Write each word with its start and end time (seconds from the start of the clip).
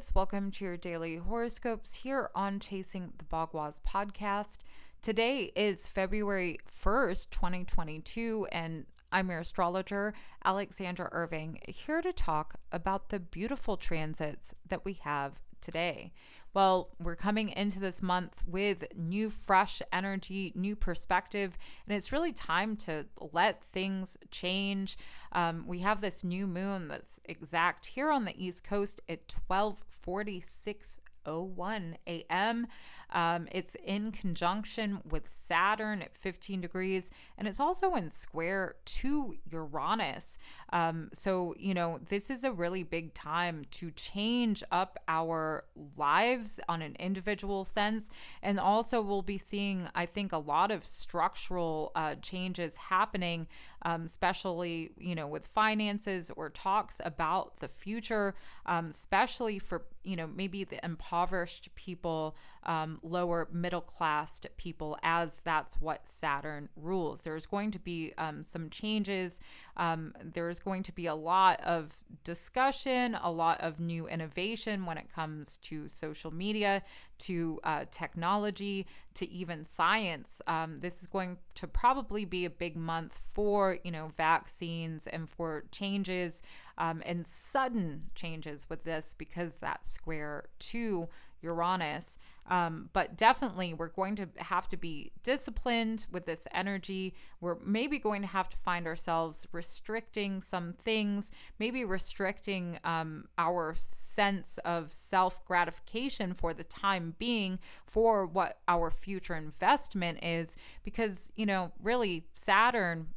Welcome 0.00 0.50
to 0.52 0.64
your 0.64 0.76
daily 0.78 1.16
horoscopes 1.16 1.94
here 1.94 2.30
on 2.34 2.58
Chasing 2.58 3.12
the 3.18 3.24
Bagua's 3.24 3.82
podcast. 3.86 4.60
Today 5.02 5.52
is 5.54 5.86
February 5.86 6.58
1st, 6.82 7.28
2022, 7.28 8.46
and 8.50 8.86
I'm 9.12 9.28
your 9.28 9.40
astrologer, 9.40 10.14
Alexandra 10.42 11.10
Irving, 11.12 11.60
here 11.68 12.00
to 12.00 12.14
talk 12.14 12.54
about 12.72 13.10
the 13.10 13.20
beautiful 13.20 13.76
transits 13.76 14.54
that 14.66 14.86
we 14.86 14.94
have 15.02 15.34
today. 15.60 16.12
Well, 16.52 16.90
we're 16.98 17.16
coming 17.16 17.50
into 17.50 17.78
this 17.78 18.02
month 18.02 18.42
with 18.44 18.84
new, 18.96 19.30
fresh 19.30 19.80
energy, 19.92 20.52
new 20.56 20.74
perspective, 20.74 21.56
and 21.86 21.96
it's 21.96 22.10
really 22.10 22.32
time 22.32 22.76
to 22.78 23.06
let 23.32 23.62
things 23.62 24.16
change. 24.32 24.96
Um, 25.30 25.64
we 25.68 25.78
have 25.80 26.00
this 26.00 26.24
new 26.24 26.48
moon 26.48 26.88
that's 26.88 27.20
exact 27.24 27.86
here 27.86 28.10
on 28.10 28.24
the 28.24 28.34
East 28.36 28.64
Coast 28.64 29.00
at 29.08 29.32
1246 29.46 31.00
01 31.26 31.96
a.m. 32.06 32.66
Um, 33.12 33.48
it's 33.50 33.76
in 33.84 34.12
conjunction 34.12 35.00
with 35.08 35.28
Saturn 35.28 36.02
at 36.02 36.16
15 36.16 36.60
degrees, 36.60 37.10
and 37.36 37.48
it's 37.48 37.60
also 37.60 37.94
in 37.94 38.10
square 38.10 38.76
to 38.84 39.34
Uranus. 39.50 40.38
Um, 40.72 41.10
so, 41.12 41.54
you 41.58 41.74
know, 41.74 41.98
this 42.08 42.30
is 42.30 42.44
a 42.44 42.52
really 42.52 42.82
big 42.82 43.14
time 43.14 43.64
to 43.72 43.90
change 43.90 44.62
up 44.70 44.98
our 45.08 45.64
lives 45.96 46.60
on 46.68 46.82
an 46.82 46.96
individual 46.98 47.64
sense. 47.64 48.10
And 48.42 48.60
also, 48.60 49.00
we'll 49.00 49.22
be 49.22 49.38
seeing, 49.38 49.88
I 49.94 50.06
think, 50.06 50.32
a 50.32 50.38
lot 50.38 50.70
of 50.70 50.84
structural 50.86 51.92
uh, 51.94 52.14
changes 52.16 52.76
happening, 52.76 53.48
um, 53.82 54.04
especially, 54.04 54.92
you 54.98 55.14
know, 55.14 55.26
with 55.26 55.46
finances 55.48 56.30
or 56.36 56.50
talks 56.50 57.00
about 57.04 57.58
the 57.60 57.68
future, 57.68 58.34
um, 58.66 58.86
especially 58.90 59.58
for, 59.58 59.82
you 60.02 60.16
know, 60.16 60.26
maybe 60.26 60.64
the 60.64 60.84
impoverished 60.84 61.74
people 61.74 62.36
um, 62.64 62.98
lower 63.02 63.48
middle 63.52 63.80
class 63.80 64.40
people, 64.56 64.98
as 65.02 65.40
that's 65.40 65.80
what 65.80 66.06
Saturn 66.06 66.68
rules. 66.76 67.22
There's 67.22 67.46
going 67.46 67.70
to 67.72 67.78
be 67.78 68.12
um, 68.18 68.44
some 68.44 68.70
changes. 68.70 69.40
Um, 69.76 70.14
there's 70.22 70.58
going 70.58 70.82
to 70.84 70.92
be 70.92 71.06
a 71.06 71.14
lot 71.14 71.60
of 71.62 71.94
discussion, 72.24 73.16
a 73.22 73.30
lot 73.30 73.60
of 73.60 73.80
new 73.80 74.06
innovation 74.06 74.84
when 74.84 74.98
it 74.98 75.12
comes 75.12 75.56
to 75.58 75.88
social 75.88 76.32
media, 76.32 76.82
to 77.18 77.60
uh, 77.64 77.84
technology, 77.90 78.86
to 79.14 79.30
even 79.30 79.64
science. 79.64 80.42
Um, 80.46 80.76
this 80.76 81.00
is 81.00 81.06
going 81.06 81.38
to 81.54 81.66
probably 81.66 82.24
be 82.24 82.44
a 82.44 82.50
big 82.50 82.76
month 82.76 83.22
for 83.32 83.78
you 83.84 83.90
know 83.90 84.12
vaccines 84.16 85.06
and 85.06 85.28
for 85.28 85.64
changes 85.70 86.42
um, 86.78 87.02
and 87.04 87.24
sudden 87.24 88.10
changes 88.14 88.66
with 88.68 88.84
this 88.84 89.14
because 89.16 89.58
that 89.58 89.86
square 89.86 90.44
to 90.58 91.08
Uranus. 91.42 92.18
Um, 92.50 92.90
but 92.92 93.16
definitely, 93.16 93.74
we're 93.74 93.88
going 93.88 94.16
to 94.16 94.28
have 94.38 94.68
to 94.70 94.76
be 94.76 95.12
disciplined 95.22 96.06
with 96.10 96.26
this 96.26 96.48
energy. 96.52 97.14
We're 97.40 97.58
maybe 97.64 97.98
going 98.00 98.22
to 98.22 98.26
have 98.26 98.48
to 98.48 98.56
find 98.56 98.88
ourselves 98.88 99.46
restricting 99.52 100.40
some 100.40 100.74
things, 100.84 101.30
maybe 101.60 101.84
restricting 101.84 102.80
um, 102.82 103.26
our 103.38 103.76
sense 103.78 104.58
of 104.64 104.90
self 104.90 105.44
gratification 105.44 106.34
for 106.34 106.52
the 106.52 106.64
time 106.64 107.14
being 107.18 107.60
for 107.86 108.26
what 108.26 108.58
our 108.66 108.90
future 108.90 109.36
investment 109.36 110.22
is. 110.24 110.56
Because, 110.82 111.32
you 111.36 111.46
know, 111.46 111.70
really, 111.80 112.26
Saturn 112.34 113.08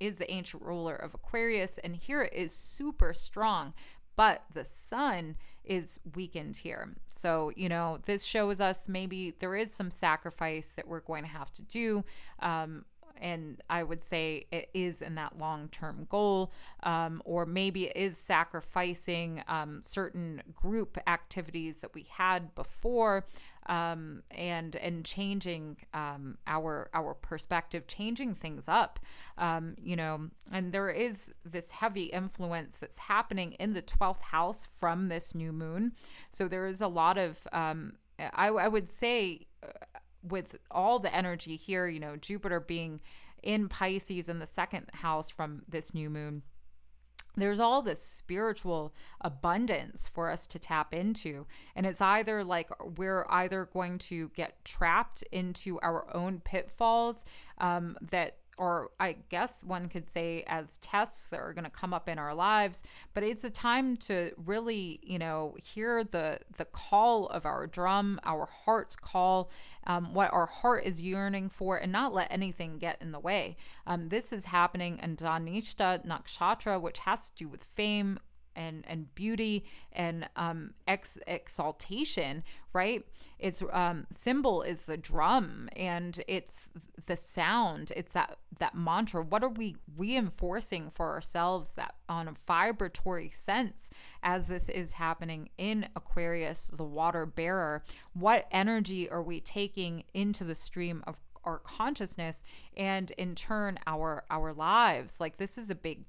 is 0.00 0.18
the 0.18 0.28
ancient 0.28 0.64
ruler 0.64 0.96
of 0.96 1.14
Aquarius, 1.14 1.78
and 1.78 1.94
here 1.94 2.22
it 2.22 2.34
is 2.34 2.52
super 2.52 3.12
strong 3.12 3.72
but 4.16 4.44
the 4.52 4.64
sun 4.64 5.36
is 5.64 6.00
weakened 6.14 6.56
here. 6.56 6.94
So, 7.06 7.52
you 7.56 7.68
know, 7.68 7.98
this 8.04 8.24
shows 8.24 8.60
us 8.60 8.88
maybe 8.88 9.34
there 9.38 9.54
is 9.54 9.72
some 9.72 9.90
sacrifice 9.90 10.74
that 10.74 10.88
we're 10.88 11.00
going 11.00 11.22
to 11.22 11.28
have 11.28 11.52
to 11.52 11.62
do. 11.62 12.04
Um, 12.40 12.84
and 13.20 13.62
I 13.70 13.84
would 13.84 14.02
say 14.02 14.46
it 14.50 14.68
is 14.74 15.00
in 15.00 15.14
that 15.14 15.38
long 15.38 15.68
term 15.68 16.06
goal, 16.10 16.52
um, 16.82 17.22
or 17.24 17.46
maybe 17.46 17.84
it 17.84 17.96
is 17.96 18.18
sacrificing 18.18 19.44
um, 19.46 19.80
certain 19.84 20.42
group 20.54 20.98
activities 21.06 21.80
that 21.82 21.94
we 21.94 22.06
had 22.10 22.54
before. 22.56 23.24
Um, 23.66 24.22
and 24.32 24.74
and 24.76 25.04
changing 25.04 25.76
um, 25.94 26.36
our 26.46 26.90
our 26.92 27.14
perspective, 27.14 27.86
changing 27.86 28.34
things 28.34 28.68
up, 28.68 28.98
um, 29.38 29.76
you 29.80 29.94
know. 29.94 30.30
And 30.50 30.72
there 30.72 30.90
is 30.90 31.32
this 31.44 31.70
heavy 31.70 32.04
influence 32.06 32.78
that's 32.78 32.98
happening 32.98 33.52
in 33.52 33.72
the 33.74 33.82
twelfth 33.82 34.22
house 34.22 34.66
from 34.80 35.08
this 35.08 35.34
new 35.34 35.52
moon. 35.52 35.92
So 36.30 36.48
there 36.48 36.66
is 36.66 36.80
a 36.80 36.88
lot 36.88 37.18
of 37.18 37.38
um, 37.52 37.94
I, 38.18 38.48
I 38.48 38.68
would 38.68 38.88
say 38.88 39.46
uh, 39.62 39.68
with 40.22 40.56
all 40.70 40.98
the 40.98 41.14
energy 41.14 41.56
here, 41.56 41.86
you 41.86 42.00
know, 42.00 42.16
Jupiter 42.16 42.60
being 42.60 43.00
in 43.42 43.68
Pisces 43.68 44.28
in 44.28 44.38
the 44.38 44.46
second 44.46 44.90
house 44.92 45.30
from 45.30 45.62
this 45.68 45.94
new 45.94 46.08
moon 46.10 46.42
there's 47.36 47.60
all 47.60 47.82
this 47.82 48.02
spiritual 48.02 48.94
abundance 49.20 50.08
for 50.08 50.30
us 50.30 50.46
to 50.48 50.58
tap 50.58 50.92
into. 50.92 51.46
And 51.74 51.86
it's 51.86 52.00
either 52.00 52.44
like 52.44 52.68
we're 52.98 53.26
either 53.30 53.68
going 53.72 53.98
to 53.98 54.28
get 54.30 54.64
trapped 54.64 55.22
into 55.32 55.80
our 55.80 56.06
own 56.14 56.40
pitfalls 56.40 57.24
um, 57.58 57.96
that 58.10 58.36
or 58.58 58.90
I 59.00 59.16
guess 59.30 59.64
one 59.64 59.88
could 59.88 60.08
say 60.08 60.44
as 60.46 60.76
tests 60.78 61.28
that 61.28 61.40
are 61.40 61.52
going 61.52 61.64
to 61.64 61.70
come 61.70 61.94
up 61.94 62.08
in 62.08 62.18
our 62.18 62.34
lives, 62.34 62.84
but 63.14 63.22
it's 63.22 63.44
a 63.44 63.50
time 63.50 63.96
to 63.98 64.32
really, 64.36 65.00
you 65.02 65.18
know, 65.18 65.56
hear 65.62 66.04
the 66.04 66.38
the 66.56 66.66
call 66.66 67.26
of 67.28 67.46
our 67.46 67.66
drum, 67.66 68.20
our 68.24 68.46
heart's 68.64 68.96
call, 68.96 69.50
um, 69.86 70.14
what 70.14 70.32
our 70.32 70.46
heart 70.46 70.84
is 70.84 71.02
yearning 71.02 71.48
for, 71.48 71.76
and 71.78 71.92
not 71.92 72.12
let 72.12 72.30
anything 72.30 72.78
get 72.78 73.00
in 73.00 73.12
the 73.12 73.20
way. 73.20 73.56
Um, 73.86 74.08
this 74.08 74.32
is 74.32 74.46
happening 74.46 74.98
in 75.02 75.16
Dhanishta 75.16 76.06
Nakshatra, 76.06 76.80
which 76.80 77.00
has 77.00 77.30
to 77.30 77.36
do 77.36 77.48
with 77.48 77.64
fame, 77.64 78.18
and 78.56 78.84
and 78.86 79.14
beauty 79.14 79.64
and 79.92 80.28
um 80.36 80.74
ex 80.86 81.18
exaltation 81.26 82.42
right 82.72 83.06
its 83.38 83.62
um 83.72 84.06
symbol 84.10 84.62
is 84.62 84.86
the 84.86 84.96
drum 84.96 85.68
and 85.76 86.22
it's 86.28 86.68
the 87.06 87.16
sound 87.16 87.92
it's 87.96 88.12
that 88.12 88.38
that 88.58 88.74
mantra 88.74 89.22
what 89.22 89.42
are 89.42 89.48
we 89.48 89.76
reinforcing 89.96 90.90
for 90.94 91.10
ourselves 91.10 91.74
that 91.74 91.94
on 92.08 92.28
a 92.28 92.34
vibratory 92.46 93.30
sense 93.30 93.90
as 94.22 94.48
this 94.48 94.68
is 94.68 94.92
happening 94.92 95.48
in 95.58 95.88
aquarius 95.96 96.70
the 96.74 96.84
water 96.84 97.26
bearer 97.26 97.82
what 98.12 98.46
energy 98.50 99.08
are 99.08 99.22
we 99.22 99.40
taking 99.40 100.04
into 100.14 100.44
the 100.44 100.54
stream 100.54 101.02
of 101.06 101.20
our 101.44 101.58
consciousness 101.58 102.44
and 102.76 103.10
in 103.12 103.34
turn 103.34 103.78
our 103.86 104.24
our 104.30 104.52
lives 104.52 105.20
like 105.20 105.38
this 105.38 105.58
is 105.58 105.70
a 105.70 105.74
big 105.74 106.04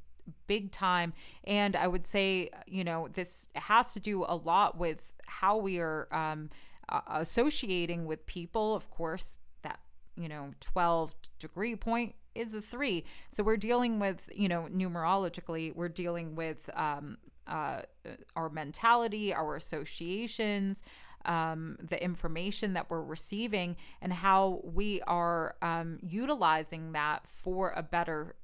big 0.48 0.72
time. 0.72 1.14
And 1.44 1.76
I 1.76 1.88
would 1.88 2.06
say, 2.06 2.50
you 2.68 2.84
know, 2.84 3.08
this 3.08 3.48
has 3.56 3.94
to 3.94 4.00
do 4.00 4.24
a 4.24 4.36
lot 4.36 4.78
with 4.78 5.14
how 5.26 5.58
we 5.58 5.80
are 5.80 6.08
um, 6.12 6.50
associating 7.08 8.06
with 8.06 8.26
people. 8.26 8.76
Of 8.76 8.90
course, 8.90 9.38
you 10.16 10.30
know, 10.30 10.52
12 10.60 11.16
degree 11.40 11.76
point 11.76 12.16
is 12.36 12.56
a 12.56 12.62
three. 12.62 13.06
So 13.32 13.44
we're 13.44 13.58
dealing 13.58 14.00
with, 14.00 14.30
you 14.36 14.48
know, 14.48 14.68
numerologically, 14.72 15.76
we're 15.76 15.90
dealing 15.90 16.36
with 16.36 16.70
um, 16.74 17.18
uh, 17.48 17.82
our 18.36 18.50
mentality, 18.50 19.34
our 19.34 19.56
associations. 19.56 20.84
Um, 21.26 21.78
the 21.80 22.04
information 22.04 22.74
that 22.74 22.90
we're 22.90 23.02
receiving 23.02 23.78
and 24.02 24.12
how 24.12 24.60
we 24.62 25.02
are 25.04 25.56
um, 25.62 26.00
utilizing 26.02 26.92
that 26.92 27.26
for 27.26 27.72
a 27.78 27.82
better 27.82 28.36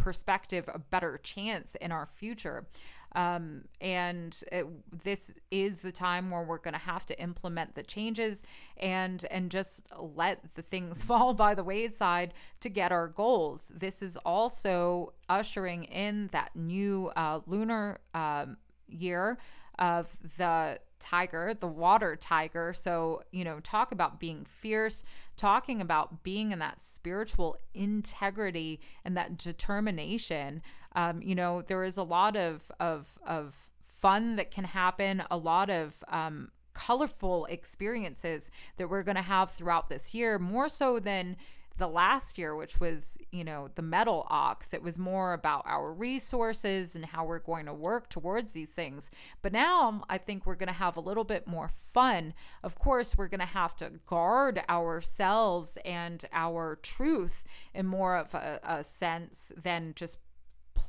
perspective 0.00 0.64
a 0.72 0.78
better 0.78 1.18
chance 1.22 1.74
in 1.74 1.92
our 1.92 2.06
future. 2.06 2.66
Um, 3.14 3.62
and 3.80 4.38
it, 4.52 4.66
this 5.02 5.32
is 5.50 5.82
the 5.82 5.92
time 5.92 6.30
where 6.30 6.42
we're 6.42 6.58
going 6.58 6.74
to 6.74 6.80
have 6.80 7.06
to 7.06 7.20
implement 7.20 7.74
the 7.74 7.82
changes 7.82 8.44
and 8.76 9.24
and 9.30 9.50
just 9.50 9.82
let 9.98 10.54
the 10.54 10.62
things 10.62 11.02
fall 11.10 11.34
by 11.34 11.54
the 11.54 11.64
wayside 11.64 12.34
to 12.60 12.68
get 12.68 12.92
our 12.92 13.08
goals. 13.08 13.72
This 13.74 14.02
is 14.02 14.16
also 14.18 15.12
ushering 15.28 15.84
in 15.84 16.28
that 16.32 16.50
new 16.54 17.10
uh, 17.16 17.40
lunar 17.46 17.98
um, 18.14 18.56
year 18.88 19.38
of 19.78 20.16
the 20.36 20.78
tiger, 21.00 21.54
the 21.58 21.66
water 21.66 22.14
tiger. 22.14 22.72
So, 22.72 23.22
you 23.32 23.42
know, 23.42 23.58
talk 23.60 23.90
about 23.90 24.20
being 24.20 24.44
fierce, 24.44 25.02
talking 25.36 25.80
about 25.80 26.22
being 26.22 26.52
in 26.52 26.58
that 26.60 26.78
spiritual 26.78 27.56
integrity 27.74 28.80
and 29.04 29.16
that 29.16 29.38
determination. 29.38 30.62
Um, 30.94 31.22
you 31.22 31.34
know, 31.34 31.62
there 31.62 31.84
is 31.84 31.96
a 31.96 32.02
lot 32.02 32.36
of 32.36 32.70
of 32.80 33.18
of 33.26 33.54
fun 34.00 34.36
that 34.36 34.50
can 34.50 34.64
happen, 34.64 35.22
a 35.30 35.36
lot 35.36 35.70
of 35.70 36.02
um, 36.08 36.50
colorful 36.72 37.46
experiences 37.46 38.50
that 38.76 38.88
we're 38.88 39.02
going 39.02 39.16
to 39.16 39.22
have 39.22 39.50
throughout 39.50 39.88
this 39.88 40.14
year, 40.14 40.38
more 40.38 40.68
so 40.68 40.98
than 40.98 41.36
the 41.80 41.88
last 41.88 42.36
year, 42.36 42.54
which 42.54 42.78
was, 42.78 43.16
you 43.32 43.42
know, 43.42 43.70
the 43.74 43.82
metal 43.82 44.26
ox. 44.28 44.74
It 44.74 44.82
was 44.82 44.98
more 44.98 45.32
about 45.32 45.62
our 45.66 45.92
resources 45.92 46.94
and 46.94 47.06
how 47.06 47.24
we're 47.24 47.38
going 47.38 47.66
to 47.66 47.72
work 47.72 48.08
towards 48.10 48.52
these 48.52 48.72
things. 48.74 49.10
But 49.40 49.52
now 49.52 50.04
I 50.08 50.18
think 50.18 50.44
we're 50.44 50.56
going 50.56 50.68
to 50.68 50.74
have 50.74 50.96
a 50.96 51.00
little 51.00 51.24
bit 51.24 51.46
more 51.46 51.70
fun. 51.92 52.34
Of 52.62 52.78
course, 52.78 53.16
we're 53.16 53.28
going 53.28 53.40
to 53.40 53.46
have 53.46 53.74
to 53.76 53.92
guard 54.06 54.62
ourselves 54.68 55.78
and 55.84 56.22
our 56.32 56.78
truth 56.82 57.44
in 57.74 57.86
more 57.86 58.16
of 58.16 58.34
a, 58.34 58.60
a 58.62 58.84
sense 58.84 59.50
than 59.60 59.94
just 59.96 60.18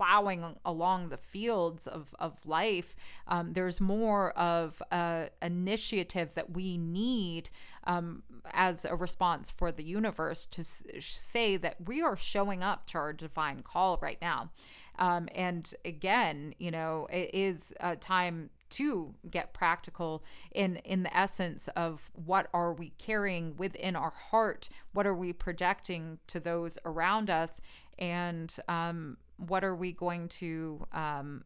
plowing 0.02 0.56
along 0.66 1.10
the 1.10 1.18
fields 1.18 1.86
of, 1.86 2.16
of 2.18 2.34
life, 2.44 2.96
um, 3.28 3.54
there's 3.54 3.80
more 3.80 4.32
of 4.32 4.82
a 4.92 5.30
initiative 5.44 6.34
that 6.34 6.52
we 6.52 6.76
need 6.76 7.52
um, 7.84 8.24
as 8.52 8.84
a 8.84 8.96
response 8.96 9.52
for 9.52 9.72
the 9.72 9.84
universe 9.84 10.48
to 10.48 10.64
say 10.64 11.56
that 11.56 11.76
we 11.86 12.02
are 12.02 12.18
showing 12.18 12.64
up 12.64 12.88
to 12.88 12.98
our 12.98 13.14
divine 13.14 13.62
call 13.62 14.00
right 14.02 14.18
now. 14.20 14.50
Um, 14.98 15.30
and 15.36 15.72
again, 15.86 16.56
you 16.58 16.72
know, 16.72 17.08
it 17.12 17.30
is 17.32 17.72
a 17.80 17.96
time 17.96 18.50
to 18.72 19.14
get 19.30 19.54
practical 19.54 20.24
in 20.52 20.78
in 20.78 21.04
the 21.04 21.16
essence 21.16 21.68
of 21.76 22.10
what 22.14 22.48
are 22.54 22.74
we 22.74 22.94
carrying 22.98 23.56
within 23.58 23.98
our 23.98 24.14
heart 24.32 24.70
what 24.94 25.06
are 25.06 25.14
we 25.14 25.34
projecting 25.34 26.20
to 26.26 26.40
those 26.40 26.78
around 26.86 27.30
us 27.30 27.60
and 28.00 28.56
um, 28.70 29.18
what 29.48 29.64
are 29.64 29.76
we 29.76 29.92
going 29.92 30.28
to 30.28 30.86
um, 30.92 31.44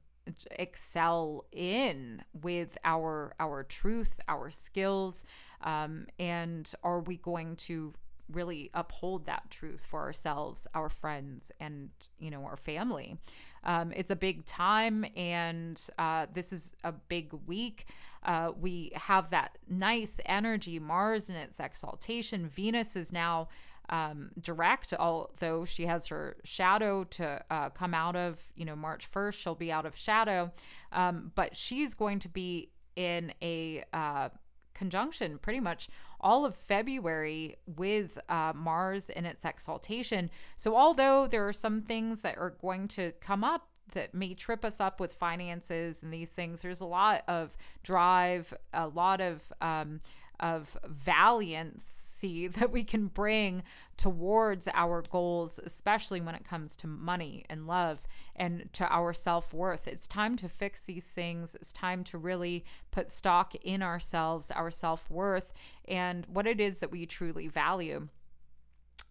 excel 0.51 1.45
in 1.51 2.21
with 2.41 2.77
our 2.83 3.33
our 3.39 3.63
truth 3.63 4.19
our 4.27 4.49
skills 4.49 5.23
um, 5.61 6.07
and 6.19 6.71
are 6.83 6.99
we 6.99 7.17
going 7.17 7.55
to 7.55 7.93
really 8.31 8.71
uphold 8.73 9.25
that 9.27 9.49
truth 9.51 9.85
for 9.85 10.01
ourselves 10.01 10.65
our 10.73 10.89
friends 10.89 11.51
and 11.59 11.89
you 12.19 12.31
know 12.31 12.43
our 12.43 12.57
family? 12.57 13.17
Um, 13.63 13.91
it's 13.95 14.11
a 14.11 14.15
big 14.15 14.45
time 14.45 15.05
and 15.15 15.81
uh, 15.97 16.27
this 16.33 16.53
is 16.53 16.73
a 16.83 16.91
big 16.91 17.33
week. 17.47 17.87
Uh, 18.23 18.51
we 18.59 18.91
have 18.95 19.29
that 19.31 19.57
nice 19.67 20.19
energy. 20.25 20.79
Mars 20.79 21.29
in 21.29 21.35
its 21.35 21.59
exaltation. 21.59 22.47
Venus 22.47 22.95
is 22.95 23.11
now 23.11 23.47
um, 23.89 24.31
direct, 24.39 24.93
although 24.97 25.65
she 25.65 25.85
has 25.85 26.07
her 26.07 26.37
shadow 26.43 27.03
to 27.05 27.41
uh, 27.49 27.69
come 27.69 27.93
out 27.93 28.15
of, 28.15 28.41
you 28.55 28.65
know, 28.65 28.75
March 28.75 29.11
1st, 29.11 29.33
she'll 29.33 29.55
be 29.55 29.71
out 29.71 29.85
of 29.85 29.95
shadow. 29.95 30.51
Um, 30.91 31.31
but 31.35 31.55
she's 31.55 31.93
going 31.93 32.19
to 32.19 32.29
be 32.29 32.69
in 32.95 33.33
a 33.41 33.83
uh, 33.93 34.29
conjunction 34.73 35.37
pretty 35.39 35.59
much 35.59 35.89
all 36.19 36.45
of 36.45 36.55
February 36.55 37.55
with 37.65 38.17
uh, 38.29 38.53
Mars 38.55 39.09
in 39.09 39.25
its 39.25 39.45
exaltation. 39.45 40.29
So, 40.57 40.75
although 40.75 41.27
there 41.27 41.47
are 41.47 41.53
some 41.53 41.81
things 41.81 42.21
that 42.21 42.37
are 42.37 42.55
going 42.61 42.87
to 42.89 43.11
come 43.21 43.43
up 43.43 43.67
that 43.93 44.13
may 44.13 44.33
trip 44.33 44.65
us 44.65 44.79
up 44.79 44.99
with 44.99 45.13
finances 45.13 46.01
and 46.03 46.13
these 46.13 46.31
things, 46.31 46.61
there's 46.61 46.81
a 46.81 46.85
lot 46.85 47.23
of 47.27 47.55
drive, 47.83 48.53
a 48.73 48.87
lot 48.87 49.21
of 49.21 49.41
um, 49.61 49.99
of 50.39 50.77
valiancy 50.85 52.47
that 52.47 52.71
we 52.71 52.83
can 52.83 53.07
bring 53.07 53.63
towards 53.97 54.67
our 54.73 55.01
goals, 55.01 55.59
especially 55.63 56.21
when 56.21 56.35
it 56.35 56.43
comes 56.43 56.75
to 56.75 56.87
money 56.87 57.45
and 57.49 57.67
love 57.67 58.05
and 58.35 58.69
to 58.73 58.87
our 58.87 59.13
self 59.13 59.53
worth. 59.53 59.87
It's 59.87 60.07
time 60.07 60.35
to 60.37 60.49
fix 60.49 60.81
these 60.81 61.11
things. 61.11 61.55
It's 61.55 61.71
time 61.71 62.03
to 62.05 62.17
really 62.17 62.65
put 62.91 63.09
stock 63.09 63.55
in 63.55 63.81
ourselves, 63.81 64.51
our 64.51 64.71
self 64.71 65.09
worth, 65.09 65.53
and 65.87 66.25
what 66.27 66.47
it 66.47 66.59
is 66.59 66.79
that 66.79 66.91
we 66.91 67.05
truly 67.05 67.47
value. 67.47 68.07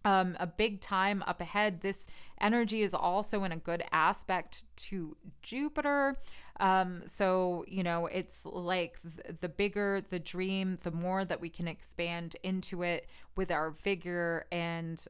Um, 0.07 0.37
a 0.39 0.47
big 0.47 0.83
time 0.83 1.25
up 1.27 1.41
ahead. 1.41 1.81
This 1.81 2.07
energy 2.39 2.83
is 2.83 2.93
also 2.93 3.43
in 3.45 3.53
a 3.53 3.57
good 3.57 3.83
aspect 3.91 4.65
to 4.89 5.17
Jupiter. 5.43 6.17
Um, 6.61 7.03
so, 7.07 7.65
you 7.67 7.83
know, 7.83 8.07
it's 8.07 8.47
like 8.47 9.01
th- 9.03 9.39
the 9.41 9.49
bigger 9.49 10.01
the 10.09 10.21
dream, 10.21 10.79
the 10.83 10.93
more 10.93 11.25
that 11.25 11.41
we 11.41 11.49
can 11.49 11.67
expand 11.67 12.37
into 12.43 12.83
it 12.83 13.09
with 13.37 13.51
our 13.51 13.71
vigor 13.71 14.47
and 14.53 15.05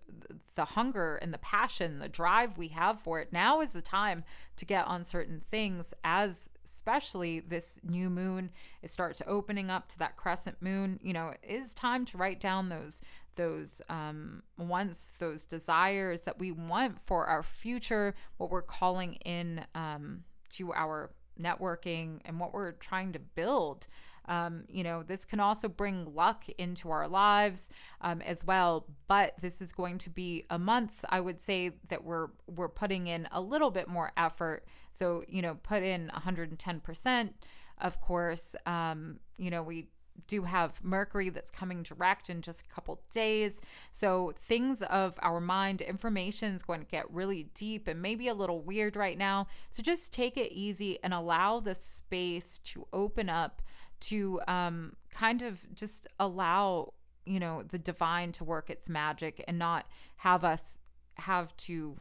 the 0.54 0.64
hunger 0.64 1.16
and 1.16 1.34
the 1.34 1.38
passion, 1.38 1.98
the 1.98 2.08
drive 2.08 2.56
we 2.56 2.68
have 2.68 2.98
for 2.98 3.20
it. 3.20 3.32
Now 3.32 3.60
is 3.60 3.74
the 3.74 3.82
time 3.82 4.24
to 4.56 4.64
get 4.64 4.86
on 4.86 5.04
certain 5.04 5.42
things, 5.50 5.92
as 6.02 6.48
especially 6.64 7.40
this 7.40 7.78
new 7.82 8.08
moon, 8.08 8.50
it 8.82 8.90
starts 8.90 9.20
opening 9.26 9.70
up 9.70 9.88
to 9.88 9.98
that 9.98 10.16
crescent 10.16 10.56
moon. 10.62 10.98
You 11.02 11.12
know, 11.12 11.28
it 11.28 11.40
is 11.46 11.74
time 11.74 12.06
to 12.06 12.16
write 12.16 12.40
down 12.40 12.70
those 12.70 13.02
those 13.36 13.82
um, 13.88 14.44
wants, 14.56 15.12
those 15.18 15.44
desires 15.44 16.20
that 16.22 16.38
we 16.38 16.52
want 16.52 17.00
for 17.00 17.26
our 17.26 17.42
future, 17.42 18.14
what 18.36 18.48
we're 18.48 18.62
calling 18.62 19.14
in 19.24 19.64
um, 19.74 20.22
to 20.50 20.72
our 20.72 21.10
networking 21.40 22.20
and 22.24 22.38
what 22.38 22.52
we're 22.52 22.72
trying 22.72 23.12
to 23.12 23.18
build. 23.18 23.86
Um, 24.26 24.64
you 24.68 24.82
know, 24.82 25.02
this 25.02 25.24
can 25.24 25.38
also 25.38 25.68
bring 25.68 26.14
luck 26.14 26.44
into 26.56 26.90
our 26.90 27.06
lives 27.08 27.70
um, 28.00 28.22
as 28.22 28.44
well. 28.44 28.86
But 29.06 29.34
this 29.40 29.60
is 29.60 29.72
going 29.72 29.98
to 29.98 30.10
be 30.10 30.46
a 30.50 30.58
month. 30.58 31.04
I 31.08 31.20
would 31.20 31.38
say 31.38 31.72
that 31.88 32.04
we're 32.04 32.28
we're 32.46 32.68
putting 32.68 33.06
in 33.06 33.28
a 33.32 33.40
little 33.40 33.70
bit 33.70 33.88
more 33.88 34.12
effort. 34.16 34.64
So 34.92 35.24
you 35.28 35.42
know, 35.42 35.56
put 35.62 35.82
in 35.82 36.08
110 36.08 36.80
percent. 36.80 37.34
Of 37.78 38.00
course, 38.00 38.54
um, 38.66 39.18
you 39.36 39.50
know 39.50 39.62
we 39.62 39.88
do 40.26 40.42
have 40.42 40.82
Mercury 40.82 41.28
that's 41.28 41.50
coming 41.50 41.82
direct 41.82 42.30
in 42.30 42.40
just 42.40 42.62
a 42.62 42.74
couple 42.74 43.00
days. 43.12 43.60
So 43.90 44.32
things 44.36 44.82
of 44.82 45.18
our 45.22 45.40
mind, 45.40 45.80
information 45.80 46.54
is 46.54 46.62
going 46.62 46.80
to 46.80 46.86
get 46.86 47.10
really 47.12 47.50
deep 47.54 47.88
and 47.88 48.00
maybe 48.00 48.28
a 48.28 48.34
little 48.34 48.60
weird 48.60 48.96
right 48.96 49.18
now. 49.18 49.46
So 49.70 49.82
just 49.82 50.12
take 50.12 50.36
it 50.36 50.52
easy 50.52 50.98
and 51.02 51.12
allow 51.12 51.60
the 51.60 51.74
space 51.74 52.58
to 52.58 52.86
open 52.92 53.28
up 53.28 53.62
to 54.00 54.40
um, 54.48 54.94
kind 55.10 55.42
of 55.42 55.60
just 55.74 56.06
allow 56.18 56.92
you 57.26 57.40
know 57.40 57.62
the 57.70 57.78
divine 57.78 58.32
to 58.32 58.44
work 58.44 58.68
its 58.68 58.88
magic 58.88 59.42
and 59.48 59.58
not 59.58 59.86
have 60.16 60.44
us 60.44 60.78
have 61.14 61.56
to 61.56 61.96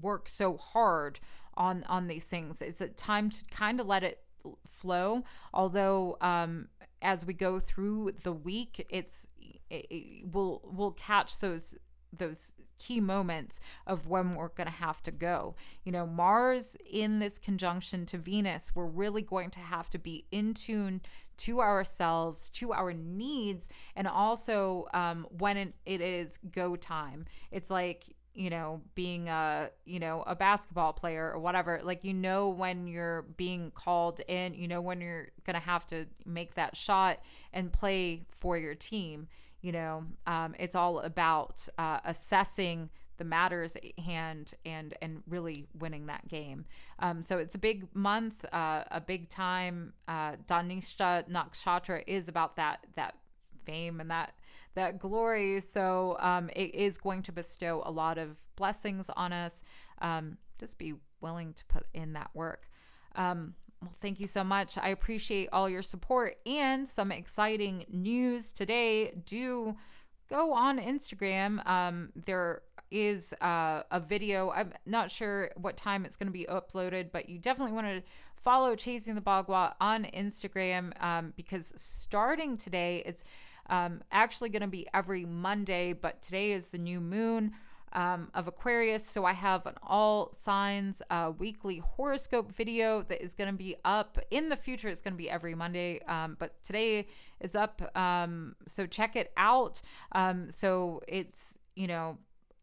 work 0.00 0.28
so 0.28 0.56
hard 0.56 1.18
on 1.54 1.82
on 1.88 2.06
these 2.06 2.26
things 2.26 2.62
it's 2.62 2.80
a 2.80 2.88
time 2.88 3.30
to 3.30 3.44
kind 3.50 3.80
of 3.80 3.86
let 3.86 4.04
it 4.04 4.22
flow 4.68 5.24
although 5.52 6.16
um 6.20 6.68
as 7.02 7.24
we 7.24 7.32
go 7.32 7.58
through 7.58 8.12
the 8.22 8.32
week 8.32 8.86
it's 8.90 9.26
it, 9.70 9.86
it, 9.90 10.24
we'll 10.32 10.60
we'll 10.64 10.92
catch 10.92 11.38
those 11.38 11.74
those 12.12 12.52
key 12.78 13.00
moments 13.00 13.60
of 13.86 14.06
when 14.06 14.34
we're 14.34 14.48
going 14.48 14.66
to 14.66 14.72
have 14.72 15.02
to 15.02 15.10
go. 15.10 15.54
You 15.84 15.92
know, 15.92 16.06
Mars 16.06 16.76
in 16.90 17.18
this 17.18 17.38
conjunction 17.38 18.06
to 18.06 18.18
Venus, 18.18 18.72
we're 18.74 18.86
really 18.86 19.22
going 19.22 19.50
to 19.50 19.60
have 19.60 19.90
to 19.90 19.98
be 19.98 20.24
in 20.32 20.54
tune 20.54 21.02
to 21.38 21.60
ourselves, 21.60 22.50
to 22.50 22.72
our 22.72 22.92
needs, 22.92 23.68
and 23.96 24.06
also 24.06 24.86
um, 24.92 25.26
when 25.38 25.56
it, 25.56 25.74
it 25.86 26.00
is 26.00 26.38
go 26.50 26.76
time. 26.76 27.26
It's 27.50 27.70
like, 27.70 28.14
you 28.34 28.48
know 28.50 28.80
being 28.94 29.28
a 29.28 29.70
you 29.84 29.98
know 29.98 30.22
a 30.26 30.34
basketball 30.34 30.92
player 30.92 31.30
or 31.32 31.38
whatever 31.38 31.80
like 31.82 32.04
you 32.04 32.14
know 32.14 32.48
when 32.48 32.86
you're 32.86 33.22
being 33.36 33.70
called 33.72 34.20
in 34.28 34.54
you 34.54 34.68
know 34.68 34.80
when 34.80 35.00
you're 35.00 35.28
gonna 35.44 35.58
have 35.58 35.86
to 35.86 36.06
make 36.24 36.54
that 36.54 36.76
shot 36.76 37.18
and 37.52 37.72
play 37.72 38.22
for 38.30 38.56
your 38.56 38.74
team 38.74 39.26
you 39.60 39.72
know 39.72 40.04
um, 40.26 40.54
it's 40.58 40.74
all 40.74 41.00
about 41.00 41.66
uh, 41.78 41.98
assessing 42.04 42.88
the 43.20 43.24
matters 43.24 43.76
at 43.76 43.98
hand 44.02 44.54
and 44.64 44.94
and 45.02 45.22
really 45.28 45.66
winning 45.78 46.06
that 46.06 46.26
game. 46.26 46.64
Um, 47.00 47.22
so 47.22 47.36
it's 47.36 47.54
a 47.54 47.58
big 47.58 47.86
month 47.94 48.46
uh, 48.50 48.84
a 48.90 49.00
big 49.00 49.28
time 49.28 49.92
uh, 50.08 50.36
Dhanishta 50.46 51.28
Nakshatra 51.30 52.02
is 52.06 52.28
about 52.28 52.56
that 52.56 52.86
that 52.96 53.16
fame 53.66 54.00
and 54.00 54.10
that 54.10 54.32
that 54.74 54.98
glory. 54.98 55.60
So 55.60 56.16
um, 56.20 56.50
it 56.54 56.74
is 56.74 56.96
going 56.98 57.22
to 57.22 57.32
bestow 57.32 57.82
a 57.84 57.90
lot 57.90 58.18
of 58.18 58.36
blessings 58.56 59.10
on 59.10 59.32
us. 59.32 59.62
Um, 60.00 60.38
just 60.58 60.78
be 60.78 60.94
willing 61.20 61.54
to 61.54 61.64
put 61.66 61.86
in 61.94 62.12
that 62.14 62.30
work. 62.34 62.68
Um, 63.16 63.54
well, 63.82 63.94
thank 64.00 64.20
you 64.20 64.26
so 64.26 64.44
much. 64.44 64.76
I 64.76 64.90
appreciate 64.90 65.48
all 65.52 65.68
your 65.68 65.82
support 65.82 66.36
and 66.44 66.86
some 66.86 67.10
exciting 67.10 67.86
news 67.88 68.52
today. 68.52 69.12
Do 69.24 69.74
go 70.28 70.52
on 70.52 70.78
Instagram. 70.78 71.66
Um, 71.66 72.10
there 72.14 72.62
is 72.90 73.32
uh, 73.40 73.82
a 73.90 74.00
video. 74.00 74.50
I'm 74.50 74.72
not 74.84 75.10
sure 75.10 75.50
what 75.56 75.76
time 75.76 76.04
it's 76.04 76.16
going 76.16 76.26
to 76.28 76.32
be 76.32 76.46
uploaded, 76.46 77.10
but 77.12 77.28
you 77.28 77.38
definitely 77.38 77.72
want 77.72 77.86
to 77.86 78.02
follow 78.36 78.74
Chasing 78.74 79.14
the 79.14 79.20
Bagua 79.20 79.74
on 79.80 80.04
Instagram 80.04 80.92
um, 81.02 81.32
because 81.36 81.72
starting 81.76 82.56
today, 82.56 83.02
it's 83.06 83.24
um, 83.70 84.02
actually 84.12 84.50
going 84.50 84.62
to 84.62 84.68
be 84.68 84.86
every 84.92 85.24
Monday, 85.24 85.94
but 85.94 86.20
today 86.20 86.52
is 86.52 86.70
the 86.70 86.78
new 86.78 87.00
moon. 87.00 87.52
Um, 87.92 88.30
of 88.34 88.46
Aquarius. 88.46 89.04
So 89.04 89.24
I 89.24 89.32
have 89.32 89.66
an 89.66 89.74
all 89.82 90.32
signs 90.32 91.02
uh, 91.10 91.32
weekly 91.36 91.78
horoscope 91.78 92.52
video 92.52 93.02
that 93.08 93.20
is 93.20 93.34
going 93.34 93.50
to 93.50 93.56
be 93.56 93.74
up 93.84 94.16
in 94.30 94.48
the 94.48 94.54
future. 94.54 94.88
It's 94.88 95.00
going 95.00 95.14
to 95.14 95.18
be 95.18 95.28
every 95.28 95.56
Monday, 95.56 96.00
um, 96.06 96.36
but 96.38 96.62
today 96.62 97.08
is 97.40 97.56
up. 97.56 97.82
Um, 97.98 98.54
so 98.68 98.86
check 98.86 99.16
it 99.16 99.32
out. 99.36 99.82
Um, 100.12 100.52
so 100.52 101.02
it's, 101.08 101.58
you 101.74 101.88
know, 101.88 102.18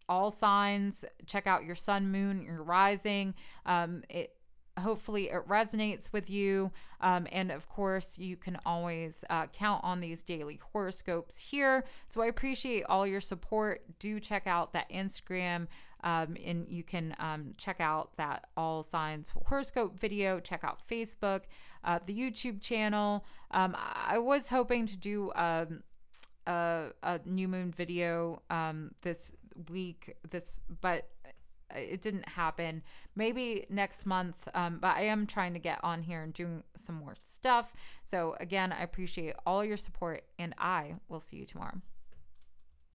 all 0.08 0.32
signs. 0.32 1.04
Check 1.26 1.46
out 1.46 1.66
your 1.66 1.76
sun, 1.76 2.10
moon, 2.10 2.42
your 2.42 2.64
rising. 2.64 3.34
Um, 3.66 4.04
it 4.10 4.37
hopefully 4.78 5.30
it 5.30 5.48
resonates 5.48 6.12
with 6.14 6.30
you. 6.30 6.72
Um, 7.02 7.28
and 7.32 7.52
of 7.52 7.68
course, 7.70 8.18
you 8.18 8.36
can 8.36 8.58
always 8.66 9.24
uh, 9.30 9.48
count 9.48 9.84
on 9.84 10.00
these 10.00 10.22
daily 10.22 10.60
horoscopes 10.72 11.38
here. 11.38 11.84
So 12.08 12.22
I 12.22 12.28
appreciate 12.28 12.84
all 12.90 13.06
your 13.06 13.22
support. 13.22 13.82
Do 14.00 14.20
check 14.20 14.48
out 14.48 14.74
that 14.74 14.90
Instagram. 14.90 15.68
Um, 16.04 16.38
and 16.46 16.68
you 16.70 16.84
can 16.84 17.16
um, 17.20 17.54
check 17.58 17.78
out 17.80 18.16
that 18.18 18.46
all 18.56 18.84
signs 18.84 19.34
horoscope 19.46 20.00
video. 20.00 20.40
Check 20.40 20.64
out 20.64 20.80
Facebook, 20.88 21.42
uh, 21.84 22.00
the 22.06 22.18
YouTube 22.18 22.62
channel. 22.62 23.26
Um, 23.52 23.76
I 23.78 24.20
was 24.20 24.48
hoping 24.50 24.86
to 24.88 24.96
do 24.96 25.32
um, 25.36 25.82
a, 26.46 26.90
a 27.02 27.20
new 27.26 27.48
moon 27.48 27.72
video 27.72 28.42
um, 28.50 28.92
this 29.02 29.34
week. 29.70 30.16
This, 30.30 30.62
but 30.82 31.10
it 31.76 32.02
didn't 32.02 32.28
happen. 32.28 32.82
Maybe 33.16 33.66
next 33.70 34.06
month, 34.06 34.48
um, 34.54 34.80
but 34.80 34.96
I 34.96 35.04
am 35.04 35.28
trying 35.28 35.54
to 35.54 35.60
get 35.60 35.80
on 35.84 36.04
here 36.04 36.22
and 36.22 36.34
doing 36.34 36.64
some 36.76 36.96
more 36.96 37.16
stuff. 37.18 37.74
So, 38.06 38.36
again, 38.40 38.72
I 38.72 38.84
appreciate 38.84 39.36
all 39.46 39.64
your 39.64 39.78
support, 39.78 40.24
and 40.40 40.54
I 40.58 40.96
will 41.10 41.20
see 41.20 41.38
you 41.38 41.46
tomorrow. 41.46 41.82